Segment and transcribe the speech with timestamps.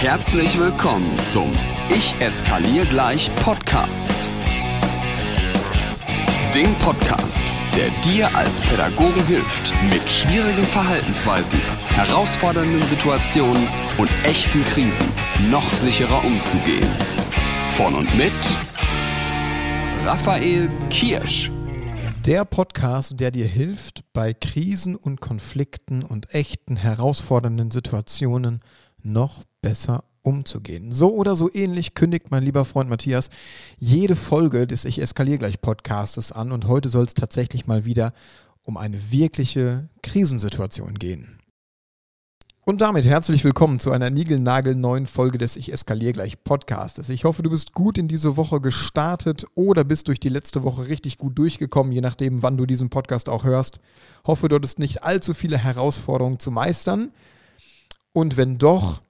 [0.00, 1.52] Herzlich willkommen zum
[1.90, 4.30] Ich eskaliere gleich Podcast.
[6.54, 7.38] Dem Podcast,
[7.76, 13.68] der dir als Pädagogen hilft, mit schwierigen Verhaltensweisen, herausfordernden Situationen
[13.98, 15.06] und echten Krisen
[15.50, 16.88] noch sicherer umzugehen.
[17.76, 18.32] Von und mit
[20.06, 21.52] Raphael Kirsch.
[22.24, 28.60] Der Podcast, der dir hilft, bei Krisen und Konflikten und echten herausfordernden Situationen
[29.02, 30.92] noch besser umzugehen.
[30.92, 33.30] So oder so ähnlich kündigt mein lieber Freund Matthias
[33.78, 38.12] jede Folge des Ich eskaliere gleich Podcastes an und heute soll es tatsächlich mal wieder
[38.62, 41.40] um eine wirkliche Krisensituation gehen.
[42.66, 47.08] Und damit herzlich willkommen zu einer niegelnagelneuen Folge des Ich eskaliere gleich Podcastes.
[47.08, 50.88] Ich hoffe, du bist gut in diese Woche gestartet oder bist durch die letzte Woche
[50.88, 53.80] richtig gut durchgekommen, je nachdem, wann du diesen Podcast auch hörst.
[54.26, 57.12] Hoffe, du hattest nicht allzu viele Herausforderungen zu meistern.
[58.12, 59.00] Und wenn doch,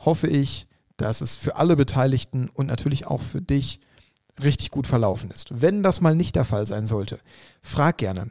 [0.00, 3.80] hoffe ich, dass es für alle Beteiligten und natürlich auch für dich
[4.42, 5.60] richtig gut verlaufen ist.
[5.60, 7.20] Wenn das mal nicht der Fall sein sollte,
[7.62, 8.30] frag gerne.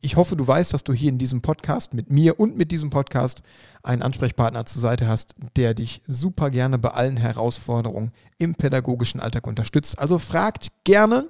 [0.00, 2.90] Ich hoffe, du weißt, dass du hier in diesem Podcast mit mir und mit diesem
[2.90, 3.42] Podcast
[3.82, 9.46] einen Ansprechpartner zur Seite hast, der dich super gerne bei allen Herausforderungen im pädagogischen Alltag
[9.46, 9.98] unterstützt.
[9.98, 11.28] Also fragt gerne,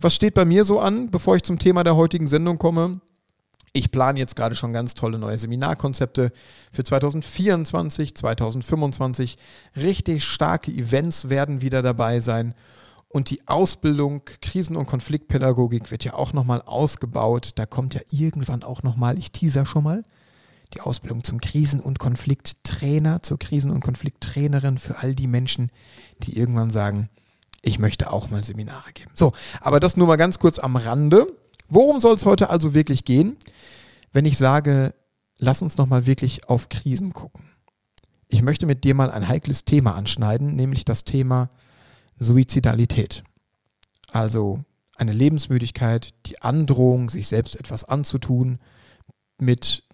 [0.00, 3.00] was steht bei mir so an, bevor ich zum Thema der heutigen Sendung komme.
[3.72, 6.32] Ich plane jetzt gerade schon ganz tolle neue Seminarkonzepte
[6.72, 9.38] für 2024, 2025.
[9.76, 12.54] Richtig starke Events werden wieder dabei sein.
[13.08, 17.52] Und die Ausbildung Krisen- und Konfliktpädagogik wird ja auch nochmal ausgebaut.
[17.56, 20.04] Da kommt ja irgendwann auch nochmal, ich teaser schon mal,
[20.74, 25.70] die Ausbildung zum Krisen- und Konflikttrainer, zur Krisen- und Konflikttrainerin für all die Menschen,
[26.22, 27.08] die irgendwann sagen,
[27.62, 29.10] ich möchte auch mal Seminare geben.
[29.14, 31.26] So, aber das nur mal ganz kurz am Rande.
[31.70, 33.36] Worum soll es heute also wirklich gehen,
[34.12, 34.92] wenn ich sage,
[35.38, 37.44] lass uns nochmal wirklich auf Krisen gucken?
[38.26, 41.48] Ich möchte mit dir mal ein heikles Thema anschneiden, nämlich das Thema
[42.18, 43.22] Suizidalität.
[44.10, 44.64] Also
[44.96, 48.58] eine Lebensmüdigkeit, die Androhung, sich selbst etwas anzutun,
[49.38, 49.84] mit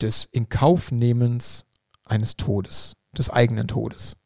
[0.00, 1.66] des Inkaufnehmens
[2.04, 4.16] eines Todes, des eigenen Todes.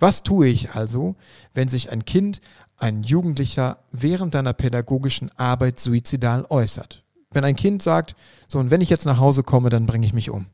[0.00, 1.14] Was tue ich also,
[1.54, 2.40] wenn sich ein Kind
[2.84, 7.02] ein Jugendlicher während deiner pädagogischen Arbeit suizidal äußert.
[7.30, 8.14] Wenn ein Kind sagt,
[8.46, 10.46] so und wenn ich jetzt nach Hause komme, dann bringe ich mich um.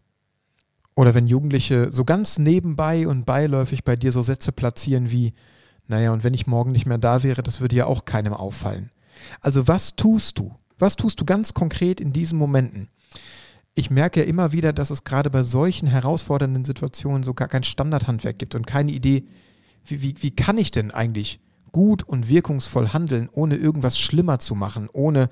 [0.94, 5.32] Oder wenn Jugendliche so ganz nebenbei und beiläufig bei dir so Sätze platzieren wie,
[5.88, 8.92] naja, und wenn ich morgen nicht mehr da wäre, das würde ja auch keinem auffallen.
[9.41, 10.54] Also was tust du?
[10.78, 12.91] Was tust du ganz konkret in diesen Momenten?
[13.74, 17.64] Ich merke ja immer wieder, dass es gerade bei solchen herausfordernden Situationen so gar kein
[17.64, 19.24] Standardhandwerk gibt und keine Idee,
[19.84, 21.41] wie, wie, wie kann ich denn eigentlich
[21.72, 25.31] gut und wirkungsvoll handeln, ohne irgendwas schlimmer zu machen, ohne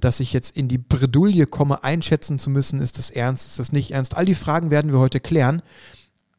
[0.00, 3.72] dass ich jetzt in die Bredouille komme, einschätzen zu müssen, ist das ernst, ist das
[3.72, 4.16] nicht ernst.
[4.16, 5.62] All die Fragen werden wir heute klären.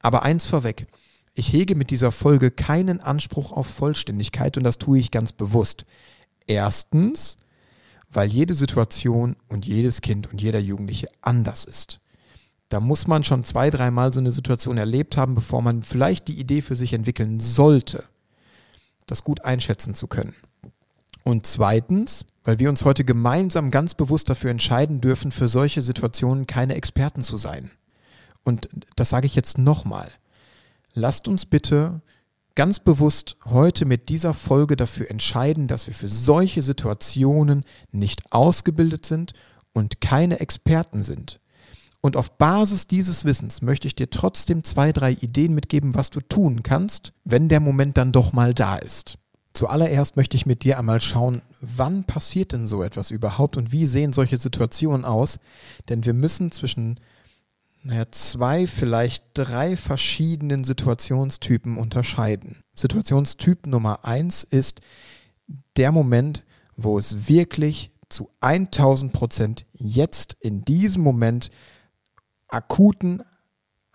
[0.02, 0.88] Aber eins vorweg,
[1.34, 5.86] ich hege mit dieser Folge keinen Anspruch auf Vollständigkeit und das tue ich ganz bewusst.
[6.48, 7.38] Erstens,
[8.12, 12.02] weil jede Situation und jedes Kind und jeder Jugendliche anders ist.
[12.70, 16.40] Da muss man schon zwei, dreimal so eine Situation erlebt haben, bevor man vielleicht die
[16.40, 18.04] Idee für sich entwickeln sollte
[19.06, 20.34] das gut einschätzen zu können.
[21.24, 26.48] Und zweitens, weil wir uns heute gemeinsam ganz bewusst dafür entscheiden dürfen, für solche Situationen
[26.48, 27.72] keine Experten zu sein.
[28.44, 30.10] Und das sage ich jetzt nochmal.
[30.94, 32.02] Lasst uns bitte
[32.54, 39.06] ganz bewusst heute mit dieser Folge dafür entscheiden, dass wir für solche Situationen nicht ausgebildet
[39.06, 39.34] sind
[39.74, 41.40] und keine Experten sind.
[42.06, 46.22] Und auf Basis dieses Wissens möchte ich dir trotzdem zwei, drei Ideen mitgeben, was du
[46.22, 49.18] tun kannst, wenn der Moment dann doch mal da ist.
[49.54, 53.88] Zuallererst möchte ich mit dir einmal schauen, wann passiert denn so etwas überhaupt und wie
[53.88, 55.40] sehen solche Situationen aus?
[55.90, 57.00] Denn wir müssen zwischen
[57.82, 62.58] naja, zwei, vielleicht drei verschiedenen Situationstypen unterscheiden.
[62.76, 64.80] Situationstyp Nummer eins ist
[65.76, 66.44] der Moment,
[66.78, 71.50] wo es wirklich zu 1000 Prozent jetzt in diesem Moment
[72.48, 73.24] akuten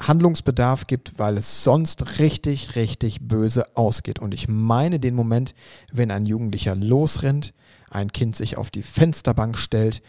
[0.01, 4.19] Handlungsbedarf gibt, weil es sonst richtig, richtig böse ausgeht.
[4.19, 5.55] Und ich meine den Moment,
[5.93, 7.53] wenn ein Jugendlicher losrennt,
[7.91, 10.03] ein Kind sich auf die Fensterbank stellt,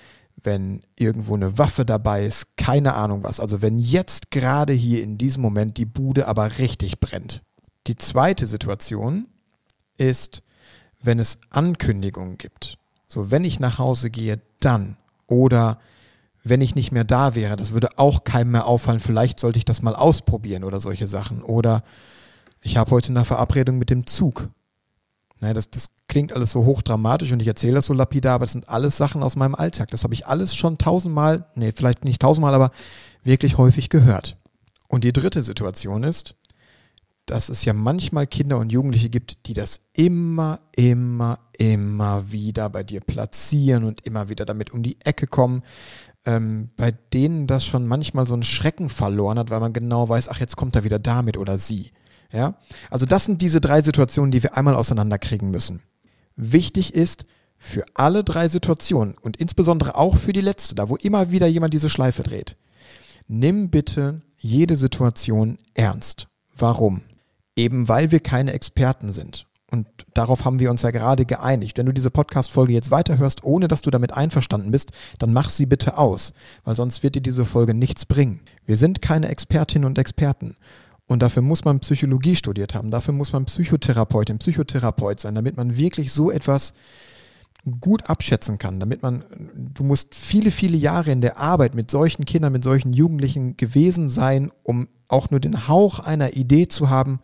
[0.43, 3.39] wenn irgendwo eine Waffe dabei ist, keine Ahnung was.
[3.39, 7.41] Also wenn jetzt gerade hier in diesem Moment die Bude aber richtig brennt.
[7.87, 9.27] Die zweite Situation
[9.97, 10.43] ist,
[11.01, 12.77] wenn es Ankündigungen gibt.
[13.07, 14.97] So, wenn ich nach Hause gehe, dann.
[15.27, 15.79] Oder
[16.43, 17.55] wenn ich nicht mehr da wäre.
[17.55, 18.99] Das würde auch keinem mehr auffallen.
[18.99, 21.41] Vielleicht sollte ich das mal ausprobieren oder solche Sachen.
[21.43, 21.83] Oder
[22.61, 24.49] ich habe heute eine Verabredung mit dem Zug.
[25.39, 28.51] Naja, das, das klingt alles so hochdramatisch und ich erzähle das so lapidar, aber das
[28.51, 29.89] sind alles Sachen aus meinem Alltag.
[29.89, 32.71] Das habe ich alles schon tausendmal, nee, vielleicht nicht tausendmal, aber
[33.23, 34.37] wirklich häufig gehört.
[34.87, 36.35] Und die dritte Situation ist,
[37.25, 42.83] dass es ja manchmal Kinder und Jugendliche gibt, die das immer, immer, immer wieder bei
[42.83, 45.63] dir platzieren und immer wieder damit um die Ecke kommen,
[46.25, 50.29] ähm, bei denen das schon manchmal so einen Schrecken verloren hat, weil man genau weiß,
[50.29, 51.91] ach, jetzt kommt er wieder damit oder sie.
[52.31, 52.55] Ja?
[52.89, 55.81] Also das sind diese drei Situationen, die wir einmal auseinanderkriegen müssen.
[56.35, 57.25] Wichtig ist,
[57.63, 61.75] für alle drei Situationen und insbesondere auch für die letzte, da wo immer wieder jemand
[61.75, 62.57] diese Schleife dreht,
[63.27, 66.27] nimm bitte jede Situation ernst.
[66.57, 67.01] Warum?
[67.55, 69.45] Eben weil wir keine Experten sind.
[69.71, 71.77] Und darauf haben wir uns ja gerade geeinigt.
[71.77, 75.65] Wenn du diese Podcast-Folge jetzt weiterhörst, ohne dass du damit einverstanden bist, dann mach sie
[75.65, 76.33] bitte aus,
[76.65, 78.41] weil sonst wird dir diese Folge nichts bringen.
[78.65, 80.57] Wir sind keine Expertinnen und Experten.
[81.07, 85.75] Und dafür muss man Psychologie studiert haben, dafür muss man Psychotherapeutin, Psychotherapeut sein, damit man
[85.75, 86.73] wirklich so etwas
[87.79, 89.23] gut abschätzen kann, damit man,
[89.55, 94.09] du musst viele, viele Jahre in der Arbeit mit solchen Kindern, mit solchen Jugendlichen gewesen
[94.09, 97.19] sein, um auch nur den Hauch einer Idee zu haben,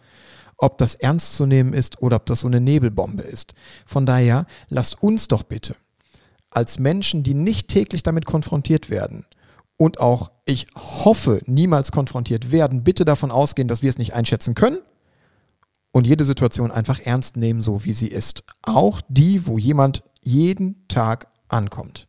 [0.58, 3.54] ob das ernst zu nehmen ist oder ob das so eine Nebelbombe ist.
[3.86, 5.76] Von daher, lasst uns doch bitte
[6.50, 9.26] als Menschen, die nicht täglich damit konfrontiert werden,
[9.78, 14.56] und auch, ich hoffe, niemals konfrontiert werden, bitte davon ausgehen, dass wir es nicht einschätzen
[14.56, 14.80] können
[15.92, 18.44] und jede Situation einfach ernst nehmen, so wie sie ist.
[18.64, 22.08] Auch die, wo jemand jeden Tag ankommt.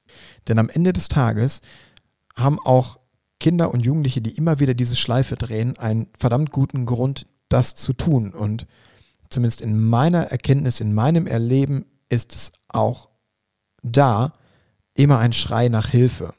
[0.48, 1.60] Denn am Ende des Tages
[2.36, 2.98] haben auch
[3.38, 7.92] Kinder und Jugendliche, die immer wieder diese Schleife drehen, einen verdammt guten Grund, das zu
[7.92, 8.32] tun.
[8.32, 8.66] Und
[9.30, 13.08] zumindest in meiner Erkenntnis, in meinem Erleben ist es auch
[13.82, 14.32] da
[14.94, 16.34] immer ein Schrei nach Hilfe.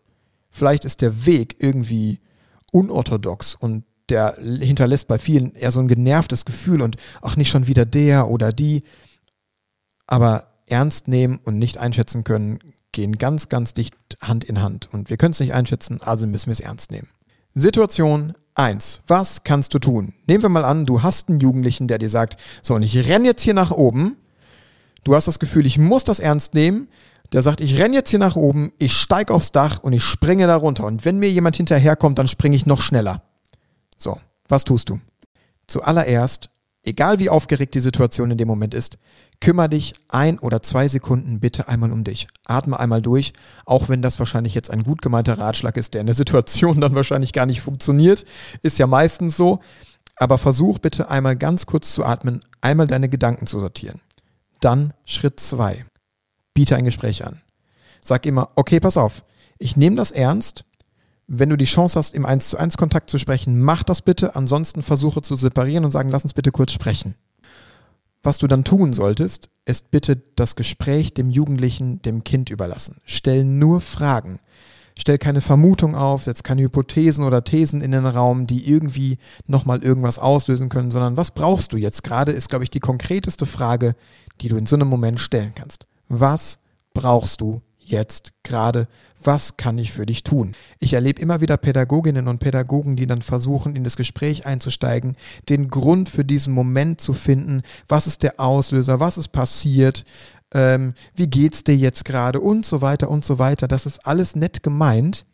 [0.49, 2.19] Vielleicht ist der Weg irgendwie
[2.71, 7.67] unorthodox und der hinterlässt bei vielen eher so ein genervtes Gefühl und ach nicht schon
[7.67, 8.83] wieder der oder die.
[10.07, 12.59] Aber ernst nehmen und nicht einschätzen können,
[12.91, 14.89] gehen ganz, ganz dicht Hand in Hand.
[14.91, 17.07] Und wir können es nicht einschätzen, also müssen wir es ernst nehmen.
[17.53, 19.01] Situation 1.
[19.07, 20.13] Was kannst du tun?
[20.27, 23.25] Nehmen wir mal an, du hast einen Jugendlichen, der dir sagt, so, und ich renne
[23.25, 24.17] jetzt hier nach oben.
[25.03, 26.87] Du hast das Gefühl, ich muss das ernst nehmen
[27.31, 30.47] der sagt, ich renne jetzt hier nach oben, ich steige aufs Dach und ich springe
[30.47, 30.85] da runter.
[30.85, 33.21] Und wenn mir jemand hinterherkommt, dann springe ich noch schneller.
[33.97, 34.99] So, was tust du?
[35.67, 36.49] Zuallererst,
[36.83, 38.97] egal wie aufgeregt die Situation in dem Moment ist,
[39.41, 42.27] kümmere dich ein oder zwei Sekunden bitte einmal um dich.
[42.45, 43.33] Atme einmal durch,
[43.65, 46.95] auch wenn das wahrscheinlich jetzt ein gut gemeinter Ratschlag ist, der in der Situation dann
[46.95, 48.25] wahrscheinlich gar nicht funktioniert.
[48.61, 49.59] Ist ja meistens so.
[50.17, 54.01] Aber versuch bitte einmal ganz kurz zu atmen, einmal deine Gedanken zu sortieren.
[54.59, 55.85] Dann Schritt zwei
[56.53, 57.41] biete ein Gespräch an.
[58.01, 59.23] Sag immer, okay, pass auf,
[59.59, 60.65] ich nehme das ernst.
[61.27, 64.35] Wenn du die Chance hast, im 1 zu 1 Kontakt zu sprechen, mach das bitte.
[64.35, 67.15] Ansonsten versuche zu separieren und sagen, lass uns bitte kurz sprechen.
[68.21, 72.97] Was du dann tun solltest, ist bitte das Gespräch dem Jugendlichen, dem Kind überlassen.
[73.05, 74.39] Stell nur Fragen.
[74.97, 79.17] Stell keine Vermutung auf, setz keine Hypothesen oder Thesen in den Raum, die irgendwie
[79.47, 83.45] nochmal irgendwas auslösen können, sondern was brauchst du jetzt gerade, ist, glaube ich, die konkreteste
[83.45, 83.95] Frage,
[84.41, 85.87] die du in so einem Moment stellen kannst.
[86.09, 86.59] Was
[86.93, 88.89] brauchst du jetzt gerade?
[89.21, 90.53] Was kann ich für dich tun?
[90.79, 95.17] Ich erlebe immer wieder Pädagoginnen und Pädagogen, die dann versuchen, in das Gespräch einzusteigen,
[95.49, 97.63] den Grund für diesen Moment zu finden.
[97.87, 98.99] Was ist der Auslöser?
[98.99, 100.05] Was ist passiert?
[100.53, 102.39] Ähm, wie geht's dir jetzt gerade?
[102.39, 103.67] Und so weiter und so weiter.
[103.67, 105.25] Das ist alles nett gemeint,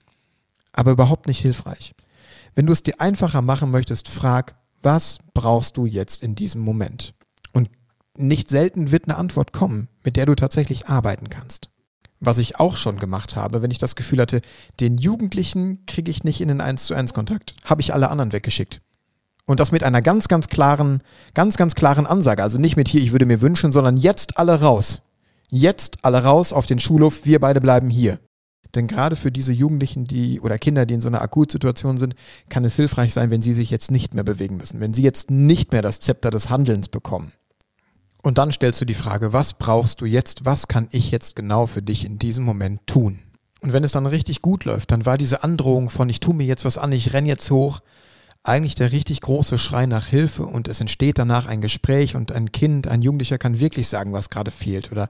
[0.74, 1.94] aber überhaupt nicht hilfreich.
[2.56, 7.14] Wenn du es dir einfacher machen möchtest, frag, was brauchst du jetzt in diesem Moment?
[7.54, 7.70] Und
[8.18, 11.70] nicht selten wird eine Antwort kommen, mit der du tatsächlich arbeiten kannst.
[12.20, 14.42] Was ich auch schon gemacht habe, wenn ich das Gefühl hatte,
[14.80, 18.32] den Jugendlichen kriege ich nicht in den 1 zu 1 Kontakt, habe ich alle anderen
[18.32, 18.82] weggeschickt.
[19.46, 21.04] Und das mit einer ganz, ganz klaren,
[21.34, 22.42] ganz, ganz klaren Ansage.
[22.42, 25.02] Also nicht mit hier, ich würde mir wünschen, sondern jetzt alle raus.
[25.50, 28.20] Jetzt alle raus auf den Schulhof, wir beide bleiben hier.
[28.74, 32.16] Denn gerade für diese Jugendlichen, die oder Kinder, die in so einer Akutsituation sind,
[32.50, 35.32] kann es hilfreich sein, wenn sie sich jetzt nicht mehr bewegen müssen, wenn sie jetzt
[35.32, 37.32] nicht mehr das Zepter des Handelns bekommen.
[38.26, 40.46] Und dann stellst du die Frage, was brauchst du jetzt?
[40.46, 43.20] Was kann ich jetzt genau für dich in diesem Moment tun?
[43.62, 46.48] Und wenn es dann richtig gut läuft, dann war diese Androhung von ich tue mir
[46.48, 47.82] jetzt was an, ich renn jetzt hoch,
[48.42, 52.52] eigentlich der richtig große Schrei nach Hilfe und es entsteht danach ein Gespräch und ein
[52.52, 55.08] Kind, ein Jugendlicher kann wirklich sagen, was gerade fehlt oder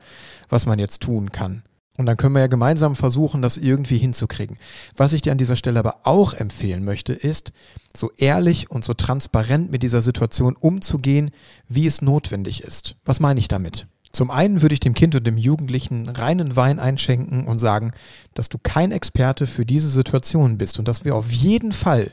[0.50, 1.64] was man jetzt tun kann.
[1.98, 4.58] Und dann können wir ja gemeinsam versuchen, das irgendwie hinzukriegen.
[4.98, 7.54] Was ich dir an dieser Stelle aber auch empfehlen möchte, ist,
[7.96, 11.32] so ehrlich und so transparent mit dieser Situation umzugehen,
[11.70, 12.96] wie es notwendig ist.
[13.06, 13.88] Was meine ich damit?
[14.12, 17.92] Zum einen würde ich dem Kind und dem Jugendlichen reinen Wein einschenken und sagen,
[18.34, 22.12] dass du kein Experte für diese Situation bist und dass wir auf jeden Fall,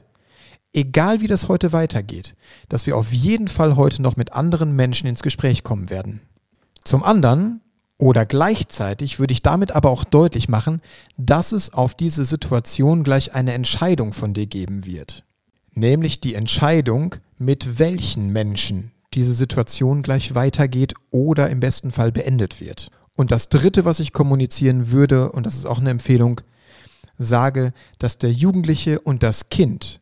[0.73, 2.35] egal wie das heute weitergeht,
[2.69, 6.21] dass wir auf jeden Fall heute noch mit anderen Menschen ins Gespräch kommen werden.
[6.83, 7.62] Zum anderen
[8.03, 10.83] oder gleichzeitig würde ich damit aber auch deutlich machen,
[11.19, 15.23] dass es auf diese Situation gleich eine Entscheidung von dir geben wird.
[15.73, 22.61] Nämlich die Entscheidung, mit welchen Menschen diese Situation gleich weitergeht oder im besten Fall beendet
[22.61, 22.91] wird.
[23.15, 26.41] Und das Dritte, was ich kommunizieren würde, und das ist auch eine Empfehlung,
[27.19, 30.01] sage, dass der Jugendliche und das Kind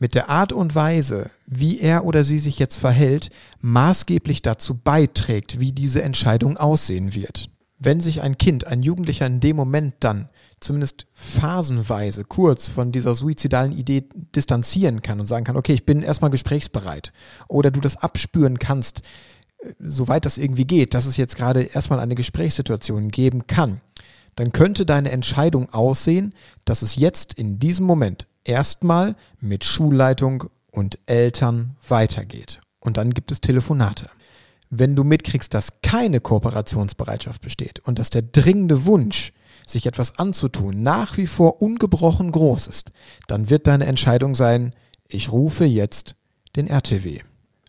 [0.00, 3.28] mit der Art und Weise, wie er oder sie sich jetzt verhält,
[3.60, 7.50] maßgeblich dazu beiträgt, wie diese Entscheidung aussehen wird.
[7.78, 10.28] Wenn sich ein Kind, ein Jugendlicher in dem Moment dann
[10.58, 14.04] zumindest phasenweise kurz von dieser suizidalen Idee
[14.34, 17.12] distanzieren kann und sagen kann, okay, ich bin erstmal gesprächsbereit
[17.48, 19.02] oder du das abspüren kannst,
[19.58, 23.80] äh, soweit das irgendwie geht, dass es jetzt gerade erstmal eine Gesprächssituation geben kann,
[24.36, 30.98] dann könnte deine Entscheidung aussehen, dass es jetzt in diesem Moment erstmal mit Schulleitung und
[31.06, 32.60] Eltern weitergeht.
[32.80, 34.10] Und dann gibt es Telefonate.
[34.70, 39.32] Wenn du mitkriegst, dass keine Kooperationsbereitschaft besteht und dass der dringende Wunsch,
[39.66, 42.90] sich etwas anzutun, nach wie vor ungebrochen groß ist,
[43.28, 44.74] dann wird deine Entscheidung sein,
[45.06, 46.16] ich rufe jetzt
[46.56, 47.20] den RTW.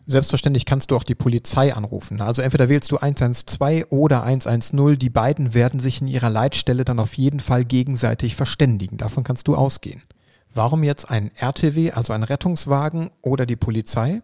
[0.06, 2.20] Selbstverständlich kannst du auch die Polizei anrufen.
[2.20, 4.98] Also entweder wählst du 112 oder 110.
[4.98, 8.96] Die beiden werden sich in ihrer Leitstelle dann auf jeden Fall gegenseitig verständigen.
[8.96, 10.02] Davon kannst du ausgehen.
[10.54, 14.22] Warum jetzt ein RTW, also ein Rettungswagen oder die Polizei?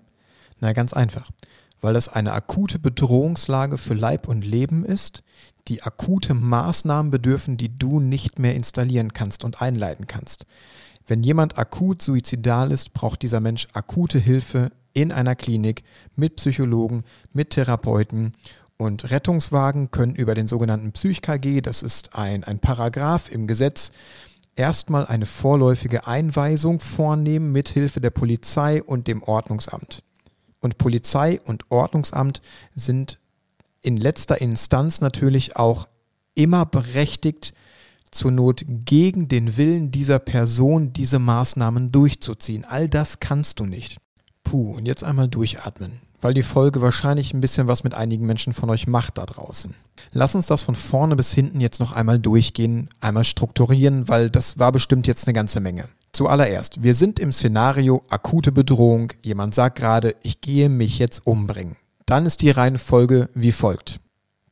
[0.61, 1.31] Na, ganz einfach.
[1.81, 5.23] Weil das eine akute Bedrohungslage für Leib und Leben ist,
[5.69, 10.45] die akute Maßnahmen bedürfen, die du nicht mehr installieren kannst und einleiten kannst.
[11.07, 15.83] Wenn jemand akut suizidal ist, braucht dieser Mensch akute Hilfe in einer Klinik
[16.17, 18.33] mit Psychologen, mit Therapeuten
[18.77, 23.93] und Rettungswagen können über den sogenannten PsychKG, das ist ein, ein Paragraph im Gesetz,
[24.59, 30.03] erstmal eine vorläufige Einweisung vornehmen mit Hilfe der Polizei und dem Ordnungsamt.
[30.61, 32.43] Und Polizei und Ordnungsamt
[32.75, 33.19] sind
[33.81, 35.89] in letzter Instanz natürlich auch
[36.35, 37.55] immer berechtigt,
[38.11, 42.65] zur Not gegen den Willen dieser Person diese Maßnahmen durchzuziehen.
[42.65, 43.99] All das kannst du nicht.
[44.45, 48.53] Puh, und jetzt einmal durchatmen, weil die Folge wahrscheinlich ein bisschen was mit einigen Menschen
[48.53, 49.75] von euch macht da draußen.
[50.13, 54.59] Lass uns das von vorne bis hinten jetzt noch einmal durchgehen, einmal strukturieren, weil das
[54.59, 55.89] war bestimmt jetzt eine ganze Menge.
[56.13, 59.13] Zuallererst, wir sind im Szenario akute Bedrohung.
[59.23, 61.77] Jemand sagt gerade, ich gehe mich jetzt umbringen.
[62.07, 64.01] Dann ist die Reihenfolge wie folgt.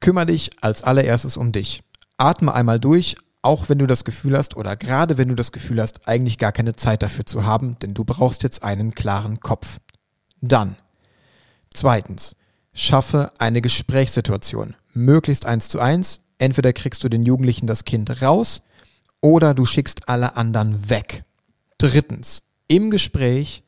[0.00, 1.82] Kümmer dich als allererstes um dich.
[2.18, 5.80] Atme einmal durch, auch wenn du das Gefühl hast oder gerade wenn du das Gefühl
[5.80, 9.78] hast, eigentlich gar keine Zeit dafür zu haben, denn du brauchst jetzt einen klaren Kopf.
[10.40, 10.76] Dann.
[11.76, 12.34] Zweitens.
[12.72, 14.74] Schaffe eine Gesprächssituation.
[14.94, 16.22] Möglichst eins zu eins.
[16.38, 18.62] Entweder kriegst du den Jugendlichen das Kind raus
[19.20, 21.24] oder du schickst alle anderen weg.
[21.76, 22.44] Drittens.
[22.66, 23.62] Im Gespräch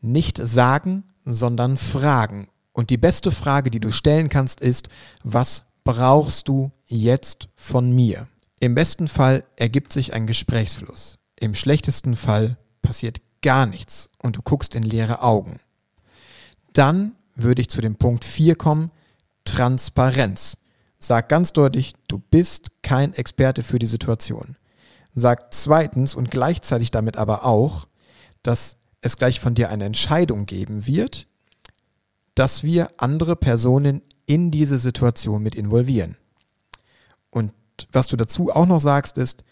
[0.00, 2.48] nicht sagen, sondern fragen.
[2.72, 4.88] Und die beste Frage, die du stellen kannst, ist,
[5.22, 8.26] was brauchst du jetzt von mir?
[8.58, 11.18] Im besten Fall ergibt sich ein Gesprächsfluss.
[11.38, 15.60] Im schlechtesten Fall passiert gar nichts und du guckst in leere Augen.
[16.72, 18.90] Dann würde ich zu dem Punkt 4 kommen,
[19.44, 20.58] Transparenz.
[20.98, 24.56] Sag ganz deutlich, du bist kein Experte für die Situation.
[25.14, 27.88] Sag zweitens und gleichzeitig damit aber auch,
[28.42, 31.26] dass es gleich von dir eine Entscheidung geben wird,
[32.34, 36.16] dass wir andere Personen in diese Situation mit involvieren.
[37.30, 37.52] Und
[37.92, 39.42] was du dazu auch noch sagst, ist,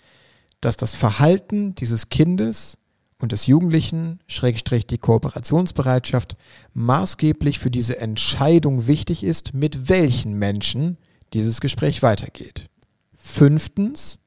[0.61, 2.79] dass das Verhalten dieses Kindes
[3.21, 6.37] und des Jugendlichen, Schrägstrich die Kooperationsbereitschaft,
[6.75, 10.99] maßgeblich für diese Entscheidung wichtig ist, mit welchen Menschen
[11.33, 12.69] dieses Gespräch weitergeht.
[13.17, 14.21] Fünftens,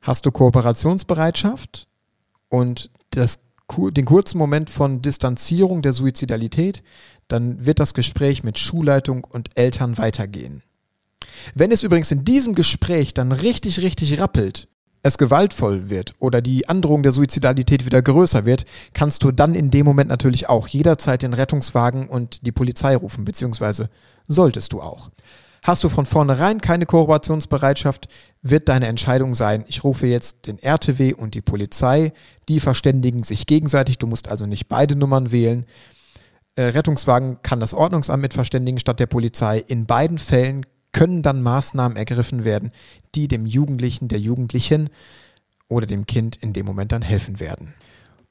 [0.00, 1.86] hast du Kooperationsbereitschaft
[2.48, 3.38] und das,
[3.78, 6.82] den kurzen Moment von Distanzierung der Suizidalität,
[7.28, 10.62] dann wird das Gespräch mit Schulleitung und Eltern weitergehen.
[11.54, 14.68] Wenn es übrigens in diesem Gespräch dann richtig, richtig rappelt,
[15.04, 19.70] es gewaltvoll wird oder die Androhung der Suizidalität wieder größer wird, kannst du dann in
[19.70, 23.90] dem Moment natürlich auch jederzeit den Rettungswagen und die Polizei rufen, beziehungsweise
[24.26, 25.10] solltest du auch.
[25.62, 28.08] Hast du von vornherein keine Kooperationsbereitschaft,
[28.40, 32.14] wird deine Entscheidung sein, ich rufe jetzt den RTW und die Polizei,
[32.48, 35.66] die verständigen sich gegenseitig, du musst also nicht beide Nummern wählen.
[36.56, 39.58] Äh, Rettungswagen kann das Ordnungsamt mit verständigen statt der Polizei.
[39.66, 42.72] In beiden Fällen können dann Maßnahmen ergriffen werden,
[43.14, 44.88] die dem Jugendlichen, der Jugendlichen
[45.68, 47.74] oder dem Kind in dem Moment dann helfen werden.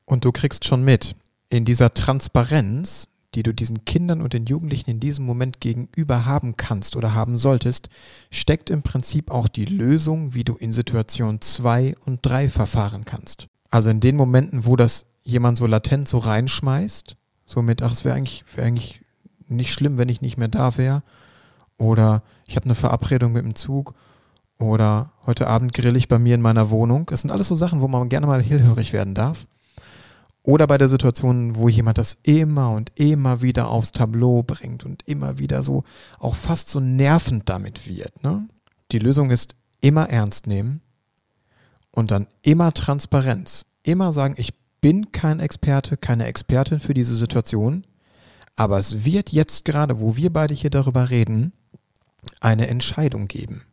[0.05, 1.15] Und du kriegst schon mit,
[1.50, 6.55] in dieser Transparenz, die du diesen Kindern und den Jugendlichen in diesem Moment gegenüber haben
[6.58, 7.89] kannst oder haben solltest,
[8.32, 13.48] steckt im Prinzip auch die Lösung, wie du in Situation 2 und 3 verfahren kannst.
[13.70, 17.15] Also in den Momenten, wo das jemand so latent so reinschmeißt,
[17.46, 19.01] so mit, ach, es wäre eigentlich, wär eigentlich
[19.48, 21.03] nicht schlimm, wenn ich nicht mehr da wäre,
[21.77, 23.94] oder ich habe eine Verabredung mit dem Zug
[24.58, 27.06] oder heute Abend grill ich bei mir in meiner Wohnung.
[27.08, 29.46] Das sind alles so Sachen, wo man gerne mal hellhörig werden darf.
[30.44, 35.01] Oder bei der Situation, wo jemand das immer und immer wieder aufs Tableau bringt und
[35.08, 35.84] immer wieder so
[36.20, 38.24] auch fast so nervend damit wird.
[38.24, 38.48] Ne?
[38.92, 40.82] Die Lösung ist immer ernst nehmen
[41.92, 43.65] und dann immer Transparenz.
[43.84, 47.86] Immer sagen, ich bin kein Experte, keine Expertin für diese Situation,
[48.56, 51.53] aber es wird jetzt gerade, wo wir beide hier darüber reden,
[52.39, 53.63] eine Entscheidung geben.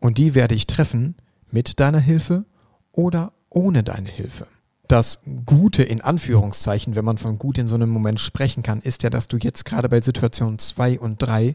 [0.00, 1.16] Und die werde ich treffen
[1.50, 2.44] mit deiner Hilfe
[2.92, 4.46] oder ohne deine Hilfe
[4.88, 9.02] das Gute in Anführungszeichen, wenn man von gut in so einem Moment sprechen kann, ist
[9.02, 11.54] ja, dass du jetzt gerade bei Situation 2 und 3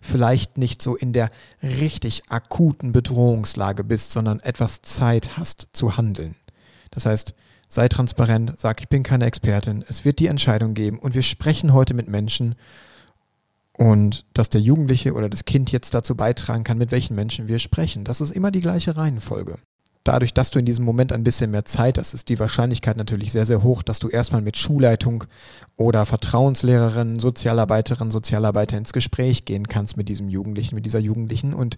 [0.00, 1.28] vielleicht nicht so in der
[1.60, 6.36] richtig akuten Bedrohungslage bist, sondern etwas Zeit hast zu handeln.
[6.92, 7.34] Das heißt,
[7.66, 11.72] sei transparent, sag, ich bin keine Expertin, es wird die Entscheidung geben und wir sprechen
[11.72, 12.54] heute mit Menschen
[13.78, 17.58] und dass der Jugendliche oder das Kind jetzt dazu beitragen kann, mit welchen Menschen wir
[17.58, 18.04] sprechen.
[18.04, 19.56] Das ist immer die gleiche Reihenfolge
[20.08, 23.30] dadurch, dass du in diesem Moment ein bisschen mehr Zeit hast, ist die Wahrscheinlichkeit natürlich
[23.30, 25.24] sehr, sehr hoch, dass du erstmal mit Schulleitung
[25.76, 31.52] oder Vertrauenslehrerin, Sozialarbeiterin, Sozialarbeiter ins Gespräch gehen kannst mit diesem Jugendlichen, mit dieser Jugendlichen.
[31.52, 31.76] Und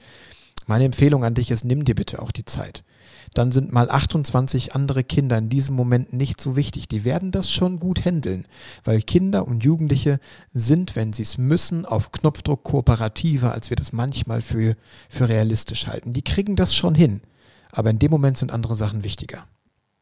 [0.67, 2.85] meine Empfehlung an dich ist, nimm dir bitte auch die Zeit.
[3.35, 6.89] Dann sind mal 28 andere Kinder in diesem Moment nicht so wichtig.
[6.89, 8.47] Die werden das schon gut handeln,
[8.85, 10.19] weil Kinder und Jugendliche
[10.53, 14.77] sind, wenn sie es müssen, auf Knopfdruck kooperativer, als wir das manchmal für,
[15.09, 16.13] für realistisch halten.
[16.13, 17.21] Die kriegen das schon hin.
[17.73, 19.47] Aber in dem Moment sind andere Sachen wichtiger.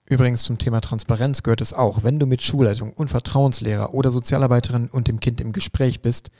[0.08, 4.88] Übrigens zum Thema Transparenz gehört es auch, wenn du mit Schulleitung und Vertrauenslehrer oder Sozialarbeiterin
[4.88, 6.30] und dem Kind im Gespräch bist,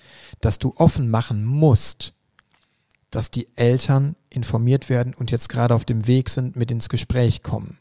[0.41, 2.15] dass du offen machen musst,
[3.11, 7.43] dass die Eltern informiert werden und jetzt gerade auf dem Weg sind, mit ins Gespräch
[7.43, 7.79] kommen.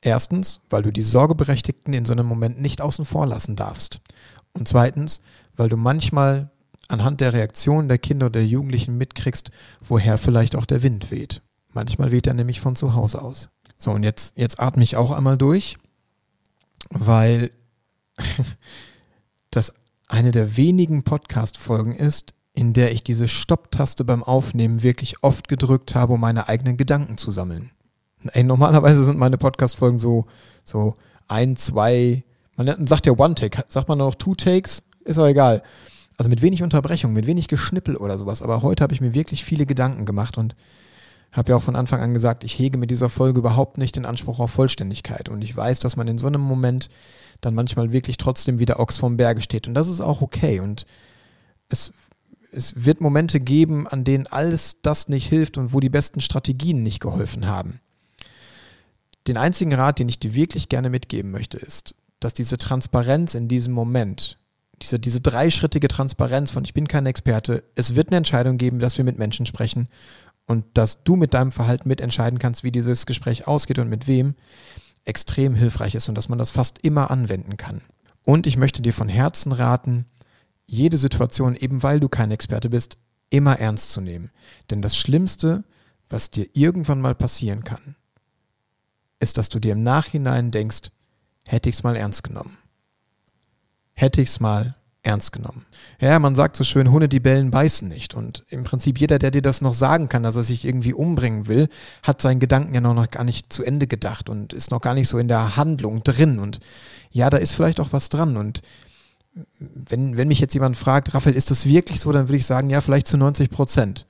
[0.00, 4.00] Erstens, weil du die Sorgeberechtigten in so einem Moment nicht außen vor lassen darfst.
[4.52, 5.20] Und zweitens,
[5.56, 6.50] weil du manchmal
[6.88, 11.42] anhand der Reaktion der Kinder oder der Jugendlichen mitkriegst, woher vielleicht auch der Wind weht.
[11.72, 13.50] Manchmal weht er nämlich von zu Hause aus.
[13.76, 15.76] So, und jetzt, jetzt atme ich auch einmal durch,
[16.90, 17.50] weil
[19.50, 19.74] das
[20.08, 25.94] eine der wenigen Podcast-Folgen ist, in der ich diese Stopp-Taste beim Aufnehmen wirklich oft gedrückt
[25.94, 27.70] habe, um meine eigenen Gedanken zu sammeln.
[28.32, 30.26] Ey, normalerweise sind meine Podcast-Folgen so,
[30.64, 30.96] so
[31.28, 32.24] ein, zwei,
[32.56, 35.62] man sagt ja One-Take, sagt man noch Two-Takes, ist auch egal.
[36.16, 38.42] Also mit wenig Unterbrechung, mit wenig Geschnippel oder sowas.
[38.42, 40.56] Aber heute habe ich mir wirklich viele Gedanken gemacht und
[41.30, 44.04] habe ja auch von Anfang an gesagt, ich hege mit dieser Folge überhaupt nicht den
[44.04, 45.28] Anspruch auf Vollständigkeit.
[45.28, 46.88] Und ich weiß, dass man in so einem Moment
[47.40, 49.68] dann manchmal wirklich trotzdem wieder Ochs vom Berge steht.
[49.68, 50.58] Und das ist auch okay.
[50.58, 50.86] Und
[51.68, 51.92] es,
[52.52, 56.82] es wird Momente geben, an denen alles das nicht hilft und wo die besten Strategien
[56.82, 57.80] nicht geholfen haben.
[59.26, 63.48] Den einzigen Rat, den ich dir wirklich gerne mitgeben möchte, ist, dass diese Transparenz in
[63.48, 64.38] diesem Moment,
[64.80, 68.96] diese, diese dreischrittige Transparenz von ich bin kein Experte, es wird eine Entscheidung geben, dass
[68.96, 69.88] wir mit Menschen sprechen
[70.46, 74.34] und dass du mit deinem Verhalten mitentscheiden kannst, wie dieses Gespräch ausgeht und mit wem,
[75.04, 77.82] extrem hilfreich ist und dass man das fast immer anwenden kann.
[78.24, 80.06] Und ich möchte dir von Herzen raten,
[80.68, 82.98] jede Situation, eben weil du kein Experte bist,
[83.30, 84.30] immer ernst zu nehmen.
[84.70, 85.64] Denn das Schlimmste,
[86.08, 87.96] was dir irgendwann mal passieren kann,
[89.20, 90.90] ist, dass du dir im Nachhinein denkst,
[91.46, 92.56] hätte ich es mal ernst genommen.
[93.94, 95.64] Hätte ich es mal ernst genommen.
[96.00, 98.14] Ja, man sagt so schön, Hunde, die bellen, beißen nicht.
[98.14, 101.46] Und im Prinzip jeder, der dir das noch sagen kann, dass er sich irgendwie umbringen
[101.46, 101.68] will,
[102.02, 105.08] hat seinen Gedanken ja noch gar nicht zu Ende gedacht und ist noch gar nicht
[105.08, 106.38] so in der Handlung drin.
[106.38, 106.60] Und
[107.10, 108.36] ja, da ist vielleicht auch was dran.
[108.36, 108.60] Und
[109.58, 112.70] wenn, wenn mich jetzt jemand fragt, Raphael, ist das wirklich so, dann würde ich sagen,
[112.70, 114.06] ja, vielleicht zu 90 Prozent.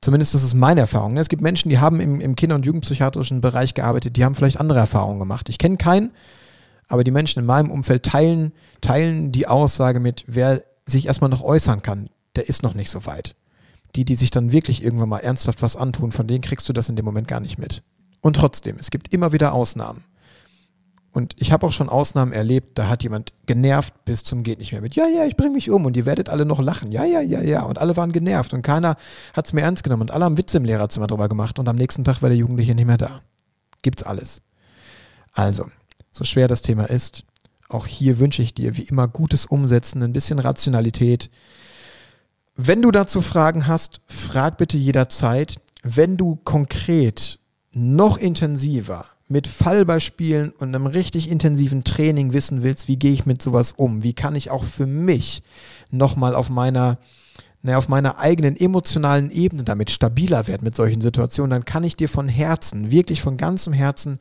[0.00, 1.16] Zumindest das ist meine Erfahrung.
[1.16, 4.58] Es gibt Menschen, die haben im, im Kinder- und Jugendpsychiatrischen Bereich gearbeitet, die haben vielleicht
[4.58, 5.48] andere Erfahrungen gemacht.
[5.48, 6.10] Ich kenne keinen,
[6.88, 11.42] aber die Menschen in meinem Umfeld teilen, teilen die Aussage mit, wer sich erstmal noch
[11.42, 13.36] äußern kann, der ist noch nicht so weit.
[13.94, 16.88] Die, die sich dann wirklich irgendwann mal ernsthaft was antun, von denen kriegst du das
[16.88, 17.82] in dem Moment gar nicht mit.
[18.22, 20.04] Und trotzdem, es gibt immer wieder Ausnahmen.
[21.12, 24.72] Und ich habe auch schon Ausnahmen erlebt, da hat jemand genervt bis zum geht nicht
[24.72, 27.04] mehr mit, ja, ja, ich bringe mich um und ihr werdet alle noch lachen, ja,
[27.04, 27.62] ja, ja, ja.
[27.62, 28.96] Und alle waren genervt und keiner
[29.34, 31.76] hat es mir ernst genommen und alle haben Witze im Lehrerzimmer drüber gemacht und am
[31.76, 33.20] nächsten Tag war der Jugendliche nicht mehr da.
[33.82, 34.40] Gibt's alles.
[35.32, 35.68] Also,
[36.12, 37.24] so schwer das Thema ist.
[37.68, 41.30] Auch hier wünsche ich dir wie immer gutes Umsetzen, ein bisschen Rationalität.
[42.56, 45.56] Wenn du dazu Fragen hast, frag bitte jederzeit.
[45.82, 47.38] Wenn du konkret
[47.72, 53.40] noch intensiver mit Fallbeispielen und einem richtig intensiven Training wissen willst, wie gehe ich mit
[53.40, 55.42] sowas um, wie kann ich auch für mich
[55.90, 56.98] nochmal auf meiner
[57.64, 61.94] naja, auf meiner eigenen emotionalen Ebene damit stabiler werde mit solchen Situationen, dann kann ich
[61.94, 64.18] dir von Herzen, wirklich von ganzem Herzen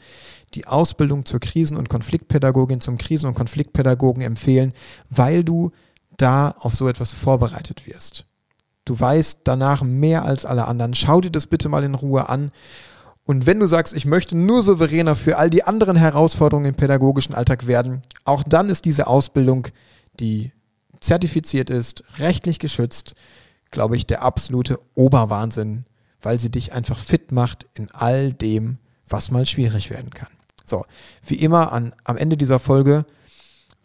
[0.53, 4.73] die Ausbildung zur Krisen- und Konfliktpädagogin, zum Krisen- und Konfliktpädagogen empfehlen,
[5.09, 5.71] weil du
[6.17, 8.25] da auf so etwas vorbereitet wirst.
[8.85, 10.93] Du weißt danach mehr als alle anderen.
[10.93, 12.51] Schau dir das bitte mal in Ruhe an
[13.31, 17.33] Und wenn du sagst, ich möchte nur souveräner für all die anderen Herausforderungen im pädagogischen
[17.33, 19.69] Alltag werden, auch dann ist diese Ausbildung,
[20.19, 20.51] die
[20.99, 23.15] zertifiziert ist, rechtlich geschützt,
[23.71, 25.85] glaube ich, der absolute Oberwahnsinn,
[26.21, 30.27] weil sie dich einfach fit macht in all dem, was mal schwierig werden kann.
[30.65, 30.83] So,
[31.25, 33.05] wie immer an, am Ende dieser Folge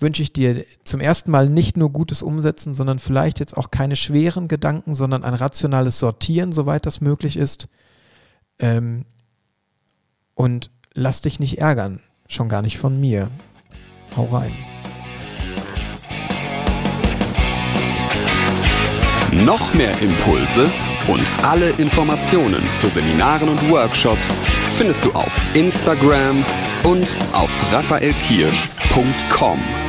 [0.01, 3.95] wünsche ich dir zum ersten Mal nicht nur gutes Umsetzen, sondern vielleicht jetzt auch keine
[3.95, 7.69] schweren Gedanken, sondern ein rationales Sortieren, soweit das möglich ist.
[8.59, 9.05] Ähm,
[10.37, 13.31] und lass dich nicht ärgern, schon gar nicht von mir.
[14.17, 14.53] Hau rein.
[19.45, 20.71] Noch mehr Impulse
[21.09, 24.39] und alle Informationen zu Seminaren und Workshops
[24.77, 26.45] findest du auf Instagram
[26.85, 29.86] und auf raphaelkirsch.com.